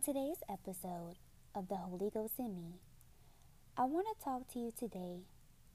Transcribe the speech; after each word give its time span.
today's 0.00 0.42
episode 0.50 1.14
of 1.54 1.68
The 1.68 1.76
Holy 1.76 2.10
Ghost 2.10 2.38
in 2.38 2.54
Me, 2.54 2.80
I 3.76 3.84
want 3.84 4.06
to 4.08 4.24
talk 4.24 4.46
to 4.52 4.58
you 4.58 4.72
today 4.76 5.20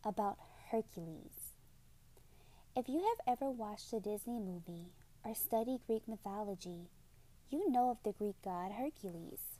about 0.03 0.37
Hercules. 0.69 1.53
If 2.75 2.87
you 2.87 2.99
have 2.99 3.35
ever 3.35 3.49
watched 3.49 3.91
a 3.93 3.99
Disney 3.99 4.39
movie 4.39 4.91
or 5.25 5.33
studied 5.33 5.79
Greek 5.87 6.07
mythology, 6.07 6.89
you 7.49 7.71
know 7.71 7.89
of 7.89 7.97
the 8.03 8.11
Greek 8.11 8.35
god 8.43 8.73
Hercules, 8.73 9.59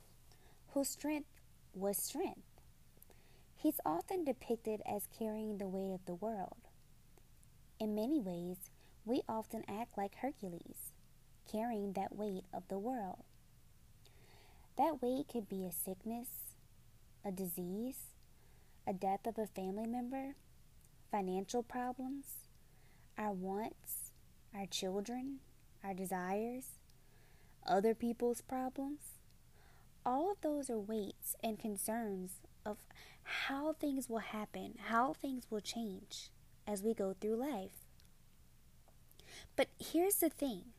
whose 0.68 0.88
strength 0.88 1.28
was 1.74 1.96
strength. 1.96 2.60
He's 3.56 3.80
often 3.84 4.24
depicted 4.24 4.80
as 4.86 5.08
carrying 5.18 5.58
the 5.58 5.66
weight 5.66 5.94
of 5.94 6.04
the 6.06 6.14
world. 6.14 6.68
In 7.80 7.94
many 7.94 8.20
ways, 8.20 8.58
we 9.04 9.22
often 9.28 9.64
act 9.66 9.98
like 9.98 10.16
Hercules, 10.16 10.92
carrying 11.50 11.94
that 11.94 12.14
weight 12.14 12.44
of 12.52 12.68
the 12.68 12.78
world. 12.78 13.24
That 14.78 15.02
weight 15.02 15.28
could 15.30 15.48
be 15.48 15.64
a 15.64 15.72
sickness, 15.72 16.28
a 17.24 17.30
disease, 17.30 17.98
a 18.86 18.92
death 18.92 19.26
of 19.26 19.38
a 19.38 19.46
family 19.46 19.86
member, 19.86 20.34
financial 21.10 21.62
problems, 21.62 22.24
our 23.18 23.32
wants, 23.32 24.12
our 24.54 24.66
children, 24.66 25.40
our 25.84 25.94
desires, 25.94 26.64
other 27.66 27.94
people's 27.94 28.40
problems. 28.40 29.00
All 30.04 30.32
of 30.32 30.40
those 30.40 30.68
are 30.70 30.78
weights 30.78 31.36
and 31.44 31.58
concerns 31.58 32.40
of 32.64 32.78
how 33.22 33.74
things 33.74 34.08
will 34.08 34.18
happen, 34.18 34.74
how 34.86 35.12
things 35.12 35.46
will 35.50 35.60
change 35.60 36.30
as 36.66 36.82
we 36.82 36.94
go 36.94 37.14
through 37.20 37.36
life. 37.36 37.86
But 39.54 39.68
here's 39.78 40.16
the 40.16 40.30
thing 40.30 40.72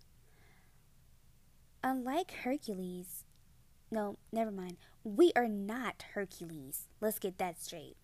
unlike 1.83 2.31
Hercules, 2.31 3.23
no, 3.93 4.17
never 4.31 4.49
mind. 4.49 4.77
We 5.03 5.31
are 5.35 5.47
not 5.47 6.05
Hercules. 6.15 6.87
Let's 6.99 7.19
get 7.19 7.37
that 7.37 7.61
straight. 7.61 7.95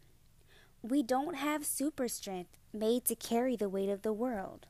We 0.84 1.02
don't 1.02 1.36
have 1.36 1.66
super 1.66 2.08
strength 2.08 2.52
made 2.72 3.06
to 3.06 3.16
carry 3.16 3.56
the 3.56 3.68
weight 3.68 3.90
of 3.90 4.04
the 4.04 4.14
world. 4.14 4.68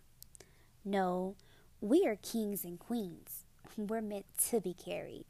No, 0.85 1.35
we 1.81 2.05
are 2.07 2.15
kings 2.15 2.63
and 2.63 2.79
queens. 2.79 3.43
We're 3.77 4.01
meant 4.01 4.27
to 4.49 4.61
be 4.61 4.73
carried. 4.73 5.25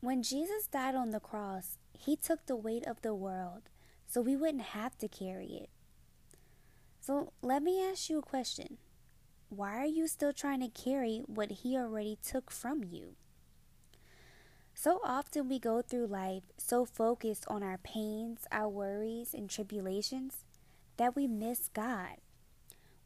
When 0.00 0.24
Jesus 0.24 0.66
died 0.66 0.96
on 0.96 1.10
the 1.10 1.20
cross, 1.20 1.78
he 1.96 2.16
took 2.16 2.44
the 2.46 2.56
weight 2.56 2.84
of 2.84 3.00
the 3.02 3.14
world 3.14 3.62
so 4.08 4.20
we 4.20 4.34
wouldn't 4.34 4.74
have 4.74 4.98
to 4.98 5.08
carry 5.08 5.46
it. 5.46 5.70
So 7.00 7.32
let 7.42 7.62
me 7.62 7.80
ask 7.80 8.10
you 8.10 8.18
a 8.18 8.22
question. 8.22 8.78
Why 9.50 9.76
are 9.76 9.86
you 9.86 10.08
still 10.08 10.32
trying 10.32 10.60
to 10.60 10.68
carry 10.68 11.22
what 11.26 11.50
he 11.62 11.76
already 11.76 12.18
took 12.22 12.50
from 12.50 12.82
you? 12.82 13.14
So 14.74 15.00
often 15.04 15.48
we 15.48 15.58
go 15.58 15.82
through 15.82 16.08
life 16.08 16.42
so 16.58 16.84
focused 16.84 17.44
on 17.48 17.62
our 17.62 17.78
pains, 17.78 18.40
our 18.50 18.68
worries, 18.68 19.32
and 19.32 19.48
tribulations 19.48 20.44
that 20.96 21.14
we 21.14 21.26
miss 21.26 21.70
God. 21.72 22.16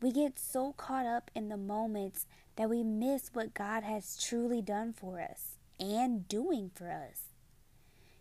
We 0.00 0.10
get 0.12 0.38
so 0.38 0.72
caught 0.72 1.06
up 1.06 1.30
in 1.34 1.48
the 1.48 1.56
moments 1.56 2.26
that 2.56 2.70
we 2.70 2.82
miss 2.82 3.30
what 3.32 3.54
God 3.54 3.82
has 3.82 4.16
truly 4.20 4.62
done 4.62 4.92
for 4.92 5.20
us 5.20 5.58
and 5.78 6.26
doing 6.26 6.70
for 6.74 6.90
us. 6.90 7.28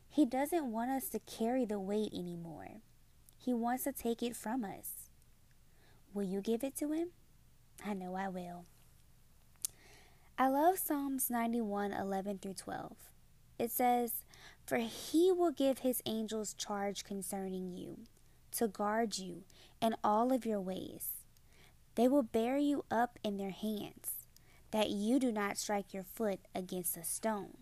He 0.09 0.25
doesn't 0.25 0.71
want 0.71 0.91
us 0.91 1.09
to 1.09 1.19
carry 1.19 1.65
the 1.65 1.79
weight 1.79 2.13
anymore. 2.13 2.81
He 3.37 3.53
wants 3.53 3.85
to 3.85 3.91
take 3.91 4.21
it 4.21 4.35
from 4.35 4.65
us. 4.65 5.09
Will 6.13 6.23
you 6.23 6.41
give 6.41 6.63
it 6.63 6.75
to 6.77 6.91
Him? 6.91 7.09
I 7.85 7.93
know 7.93 8.15
I 8.15 8.27
will. 8.27 8.65
I 10.37 10.49
love 10.49 10.77
Psalms 10.77 11.29
91 11.29 11.93
11 11.93 12.39
through 12.39 12.53
12. 12.55 12.95
It 13.59 13.71
says, 13.71 14.23
For 14.65 14.77
he 14.77 15.31
will 15.31 15.51
give 15.51 15.79
his 15.79 16.01
angels 16.05 16.53
charge 16.53 17.03
concerning 17.03 17.71
you, 17.71 17.99
to 18.51 18.67
guard 18.67 19.17
you 19.17 19.43
in 19.81 19.95
all 20.03 20.31
of 20.31 20.45
your 20.45 20.61
ways. 20.61 21.09
They 21.95 22.07
will 22.07 22.23
bear 22.23 22.57
you 22.57 22.85
up 22.91 23.17
in 23.23 23.37
their 23.37 23.51
hands, 23.51 24.11
that 24.71 24.89
you 24.89 25.19
do 25.19 25.31
not 25.31 25.57
strike 25.57 25.93
your 25.93 26.03
foot 26.03 26.39
against 26.53 26.97
a 26.97 27.03
stone. 27.03 27.57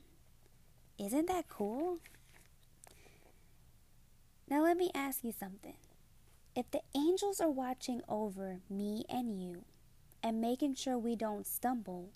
Isn't 0.97 1.27
that 1.27 1.47
cool? 1.47 1.99
Now, 4.49 4.63
let 4.63 4.77
me 4.77 4.91
ask 4.93 5.23
you 5.23 5.31
something. 5.31 5.77
If 6.55 6.71
the 6.71 6.81
angels 6.95 7.41
are 7.41 7.49
watching 7.49 8.01
over 8.07 8.59
me 8.69 9.03
and 9.09 9.41
you 9.41 9.65
and 10.23 10.39
making 10.39 10.75
sure 10.75 10.97
we 10.97 11.15
don't 11.15 11.45
stumble, 11.45 12.11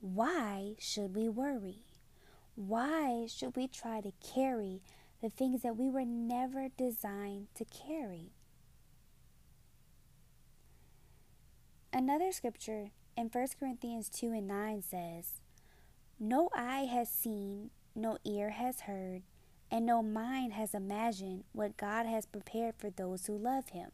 why 0.00 0.74
should 0.78 1.14
we 1.14 1.28
worry? 1.28 1.85
Why 2.56 3.26
should 3.28 3.54
we 3.54 3.68
try 3.68 4.00
to 4.00 4.12
carry 4.20 4.80
the 5.22 5.28
things 5.28 5.62
that 5.62 5.76
we 5.76 5.90
were 5.90 6.06
never 6.06 6.68
designed 6.76 7.48
to 7.54 7.66
carry? 7.66 8.32
Another 11.92 12.32
scripture 12.32 12.90
in 13.14 13.28
1 13.28 13.46
Corinthians 13.60 14.08
2 14.08 14.32
and 14.32 14.48
9 14.48 14.82
says, 14.82 15.40
No 16.18 16.48
eye 16.54 16.88
has 16.90 17.10
seen, 17.10 17.70
no 17.94 18.16
ear 18.24 18.50
has 18.50 18.80
heard, 18.80 19.22
and 19.70 19.84
no 19.84 20.02
mind 20.02 20.54
has 20.54 20.74
imagined 20.74 21.44
what 21.52 21.76
God 21.76 22.06
has 22.06 22.24
prepared 22.24 22.76
for 22.78 22.88
those 22.88 23.26
who 23.26 23.36
love 23.36 23.68
Him. 23.70 23.90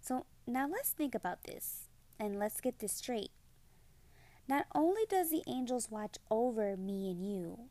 So 0.00 0.26
now 0.46 0.68
let's 0.68 0.90
think 0.90 1.14
about 1.14 1.44
this 1.44 1.88
and 2.20 2.38
let's 2.38 2.60
get 2.60 2.80
this 2.80 2.92
straight. 2.92 3.30
Not 4.46 4.66
only 4.74 5.02
does 5.08 5.30
the 5.30 5.42
angels 5.46 5.90
watch 5.90 6.16
over 6.30 6.76
me 6.76 7.10
and 7.10 7.24
you, 7.24 7.70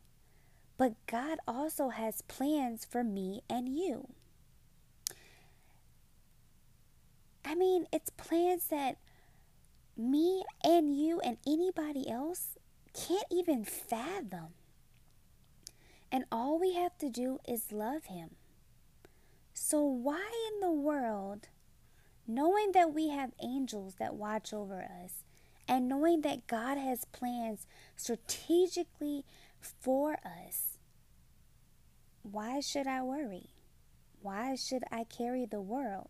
but 0.76 0.94
God 1.06 1.38
also 1.46 1.90
has 1.90 2.22
plans 2.22 2.84
for 2.84 3.04
me 3.04 3.42
and 3.48 3.68
you. 3.68 4.08
I 7.44 7.54
mean, 7.54 7.86
it's 7.92 8.10
plans 8.10 8.66
that 8.68 8.96
me 9.96 10.42
and 10.64 10.96
you 10.98 11.20
and 11.20 11.36
anybody 11.46 12.10
else 12.10 12.58
can't 12.92 13.26
even 13.30 13.64
fathom. 13.64 14.54
And 16.10 16.24
all 16.32 16.58
we 16.58 16.74
have 16.74 16.96
to 16.98 17.08
do 17.08 17.38
is 17.46 17.72
love 17.72 18.06
Him. 18.06 18.36
So, 19.52 19.82
why 19.82 20.30
in 20.52 20.60
the 20.60 20.72
world, 20.72 21.48
knowing 22.26 22.72
that 22.72 22.92
we 22.92 23.08
have 23.10 23.32
angels 23.42 23.96
that 23.98 24.14
watch 24.14 24.52
over 24.52 24.82
us, 24.82 25.24
and 25.66 25.88
knowing 25.88 26.20
that 26.22 26.46
God 26.46 26.76
has 26.78 27.04
plans 27.06 27.66
strategically 27.96 29.24
for 29.60 30.18
us, 30.24 30.78
why 32.22 32.60
should 32.60 32.86
I 32.86 33.02
worry? 33.02 33.50
Why 34.22 34.54
should 34.54 34.84
I 34.90 35.04
carry 35.04 35.46
the 35.46 35.60
world? 35.60 36.08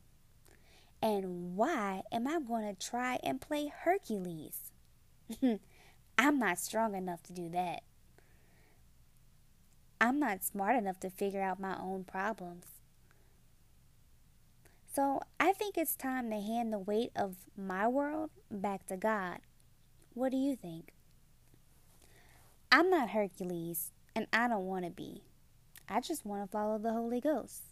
And 1.03 1.56
why 1.56 2.03
am 2.10 2.26
I 2.26 2.41
going 2.41 2.75
to 2.75 2.88
try 2.88 3.19
and 3.22 3.41
play 3.41 3.72
Hercules? 3.82 4.72
I'm 6.19 6.38
not 6.38 6.59
strong 6.59 6.94
enough 6.94 7.22
to 7.25 7.32
do 7.32 7.48
that. 7.50 7.82
I'm 10.00 10.19
not 10.19 10.44
smart 10.44 10.76
enough 10.76 11.00
to 11.00 11.10
figure 11.10 11.43
out 11.43 11.59
my 11.59 11.76
own 11.78 12.04
problems. 12.04 12.66
So 14.94 15.22
I 15.41 15.53
think 15.53 15.77
it's 15.77 15.97
time 15.97 16.31
to 16.31 16.41
hand 16.41 16.72
the 16.72 16.78
weight 16.78 17.10
of 17.16 17.34
my 17.56 17.88
world 17.88 18.31
back 18.49 18.87
to 18.87 18.97
God. 18.97 19.38
What 20.12 20.31
do 20.31 20.37
you 20.37 20.55
think? 20.55 20.93
I'm 22.71 22.91
not 22.91 23.10
Hercules, 23.10 23.91
and 24.15 24.28
I 24.32 24.47
don't 24.47 24.66
want 24.66 24.84
to 24.84 24.93
be. 24.93 25.25
I 25.88 26.00
just 26.00 26.25
want 26.25 26.44
to 26.44 26.49
follow 26.49 26.79
the 26.79 26.93
Holy 26.93 27.20
Ghost. 27.20 27.62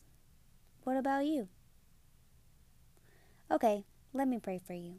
What 0.83 0.97
about 0.97 1.25
you? 1.25 1.47
Okay, 3.53 3.85
let 4.13 4.27
me 4.27 4.41
pray 4.41 4.59
for 4.59 4.75
you. 4.75 4.95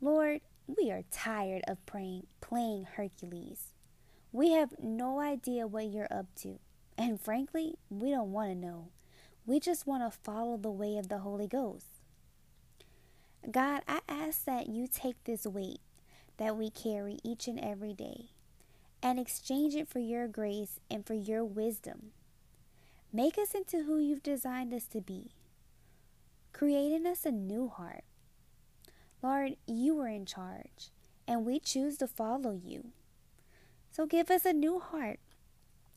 Lord, 0.00 0.42
we 0.68 0.92
are 0.92 1.02
tired 1.10 1.62
of 1.66 1.84
praying, 1.86 2.28
playing 2.40 2.86
Hercules. 2.94 3.72
We 4.30 4.52
have 4.52 4.74
no 4.80 5.18
idea 5.18 5.66
what 5.66 5.86
you're 5.86 6.06
up 6.08 6.26
to, 6.42 6.60
and 6.96 7.20
frankly, 7.20 7.74
we 7.90 8.12
don't 8.12 8.30
want 8.30 8.50
to 8.50 8.54
know. 8.54 8.90
We 9.46 9.60
just 9.60 9.86
want 9.86 10.02
to 10.02 10.18
follow 10.24 10.56
the 10.56 10.72
way 10.72 10.96
of 10.96 11.08
the 11.08 11.18
Holy 11.18 11.46
Ghost. 11.46 11.86
God, 13.48 13.82
I 13.86 14.00
ask 14.08 14.44
that 14.44 14.66
you 14.66 14.88
take 14.88 15.22
this 15.22 15.46
weight 15.46 15.78
that 16.36 16.56
we 16.56 16.68
carry 16.68 17.18
each 17.22 17.46
and 17.46 17.60
every 17.60 17.92
day 17.92 18.30
and 19.00 19.20
exchange 19.20 19.76
it 19.76 19.86
for 19.88 20.00
your 20.00 20.26
grace 20.26 20.80
and 20.90 21.06
for 21.06 21.14
your 21.14 21.44
wisdom. 21.44 22.10
Make 23.12 23.38
us 23.38 23.54
into 23.54 23.84
who 23.84 23.98
you've 23.98 24.24
designed 24.24 24.74
us 24.74 24.86
to 24.86 25.00
be, 25.00 25.30
creating 26.52 27.06
us 27.06 27.24
a 27.24 27.30
new 27.30 27.68
heart. 27.68 28.02
Lord, 29.22 29.56
you 29.64 30.00
are 30.00 30.08
in 30.08 30.26
charge, 30.26 30.90
and 31.28 31.46
we 31.46 31.60
choose 31.60 31.98
to 31.98 32.08
follow 32.08 32.52
you. 32.52 32.86
So 33.92 34.06
give 34.06 34.28
us 34.28 34.44
a 34.44 34.52
new 34.52 34.80
heart 34.80 35.20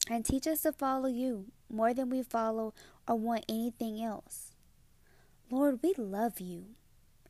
and 0.09 0.25
teach 0.25 0.47
us 0.47 0.63
to 0.63 0.71
follow 0.71 1.07
you 1.07 1.45
more 1.69 1.93
than 1.93 2.09
we 2.09 2.23
follow 2.23 2.73
or 3.07 3.15
want 3.15 3.45
anything 3.47 4.03
else. 4.03 4.51
Lord, 5.51 5.79
we 5.83 5.93
love 5.97 6.39
you 6.39 6.65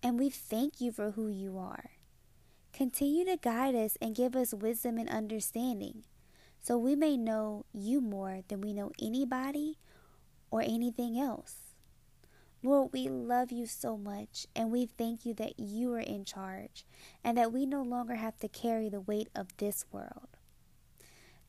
and 0.01 0.17
we 0.17 0.29
thank 0.29 0.79
you 0.79 0.91
for 0.91 1.11
who 1.11 1.27
you 1.27 1.57
are. 1.57 1.91
Continue 2.71 3.25
to 3.25 3.37
guide 3.37 3.75
us 3.75 3.97
and 4.01 4.15
give 4.15 4.35
us 4.35 4.53
wisdom 4.53 4.97
and 4.97 5.09
understanding 5.09 6.03
so 6.61 6.77
we 6.77 6.95
may 6.95 7.17
know 7.17 7.65
you 7.73 7.99
more 7.99 8.41
than 8.47 8.61
we 8.61 8.73
know 8.73 8.91
anybody 9.01 9.77
or 10.49 10.61
anything 10.61 11.19
else. 11.19 11.55
Lord, 12.61 12.91
we 12.91 13.07
love 13.07 13.51
you 13.51 13.65
so 13.65 13.97
much 13.97 14.45
and 14.55 14.71
we 14.71 14.85
thank 14.85 15.25
you 15.25 15.33
that 15.35 15.59
you 15.59 15.93
are 15.93 15.99
in 15.99 16.25
charge 16.25 16.85
and 17.23 17.37
that 17.37 17.53
we 17.53 17.65
no 17.65 17.81
longer 17.81 18.15
have 18.15 18.37
to 18.39 18.47
carry 18.49 18.89
the 18.89 19.01
weight 19.01 19.29
of 19.35 19.55
this 19.57 19.85
world. 19.91 20.38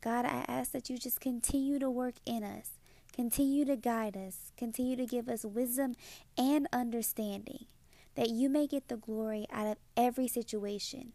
God, 0.00 0.24
I 0.24 0.44
ask 0.48 0.72
that 0.72 0.88
you 0.88 0.96
just 0.96 1.20
continue 1.20 1.78
to 1.78 1.90
work 1.90 2.14
in 2.24 2.42
us, 2.42 2.78
continue 3.14 3.64
to 3.66 3.76
guide 3.76 4.16
us, 4.16 4.52
continue 4.56 4.96
to 4.96 5.04
give 5.04 5.28
us 5.28 5.44
wisdom 5.44 5.94
and 6.38 6.66
understanding, 6.72 7.66
that 8.14 8.30
you 8.30 8.48
may 8.48 8.66
get 8.66 8.88
the 8.88 8.96
glory 8.96 9.46
out 9.52 9.66
of 9.66 9.76
every 9.96 10.26
situation, 10.26 11.12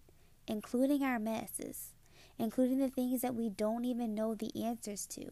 including 0.48 1.04
our 1.04 1.18
messes, 1.18 1.94
including 2.38 2.78
the 2.78 2.90
things 2.90 3.22
that 3.22 3.34
we 3.34 3.50
don't 3.50 3.86
even 3.86 4.14
know 4.14 4.36
the 4.36 4.52
answers 4.64 5.08
to. 5.08 5.31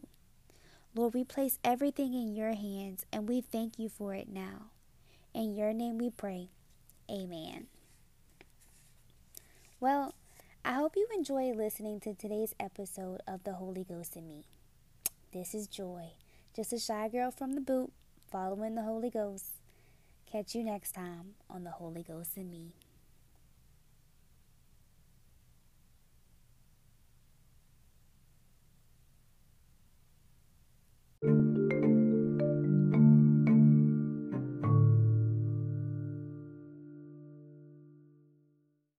Lord, 0.94 1.14
we 1.14 1.24
place 1.24 1.58
everything 1.64 2.14
in 2.14 2.34
your 2.34 2.54
hands 2.54 3.04
and 3.12 3.28
we 3.28 3.40
thank 3.40 3.78
you 3.78 3.88
for 3.88 4.14
it 4.14 4.28
now. 4.28 4.70
In 5.32 5.54
your 5.54 5.72
name 5.72 5.98
we 5.98 6.10
pray. 6.10 6.50
Amen. 7.10 7.66
Well, 9.80 10.14
I 10.66 10.72
hope 10.72 10.96
you 10.96 11.06
enjoy 11.14 11.52
listening 11.52 12.00
to 12.00 12.14
today's 12.14 12.54
episode 12.58 13.20
of 13.28 13.44
The 13.44 13.52
Holy 13.52 13.84
Ghost 13.84 14.16
in 14.16 14.26
Me. 14.26 14.46
This 15.30 15.54
is 15.54 15.66
Joy, 15.66 16.12
just 16.56 16.72
a 16.72 16.78
shy 16.78 17.08
girl 17.08 17.30
from 17.30 17.52
the 17.52 17.60
boot, 17.60 17.92
following 18.32 18.74
the 18.74 18.80
Holy 18.80 19.10
Ghost. 19.10 19.44
Catch 20.24 20.54
you 20.54 20.64
next 20.64 20.92
time 20.92 21.34
on 21.50 21.64
The 21.64 21.70
Holy 21.72 22.02
Ghost 22.02 22.38
in 22.38 22.50
Me. 22.50 22.72